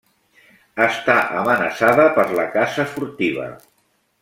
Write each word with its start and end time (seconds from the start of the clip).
Està 0.85 1.17
amenaçada 1.41 2.07
per 2.17 2.25
la 2.41 2.47
caça 2.57 2.87
furtiva. 2.97 3.47